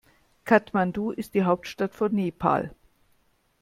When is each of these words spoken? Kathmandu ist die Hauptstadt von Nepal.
Kathmandu 0.47 1.11
ist 1.11 1.35
die 1.35 1.43
Hauptstadt 1.43 1.93
von 1.93 2.11
Nepal. 2.11 2.73